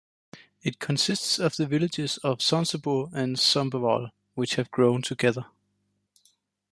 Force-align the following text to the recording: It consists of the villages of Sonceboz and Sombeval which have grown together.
It 0.63 0.79
consists 0.79 1.37
of 1.37 1.57
the 1.57 1.67
villages 1.67 2.17
of 2.23 2.39
Sonceboz 2.39 3.13
and 3.13 3.35
Sombeval 3.37 4.09
which 4.33 4.55
have 4.55 4.71
grown 4.71 5.03
together. 5.03 5.45